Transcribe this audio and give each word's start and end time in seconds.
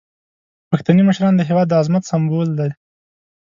پښتني 0.69 1.01
مشران 1.09 1.33
د 1.35 1.41
هیواد 1.49 1.67
د 1.69 1.73
عظمت 1.81 2.03
سمبول 2.11 2.49
دي. 2.59 2.69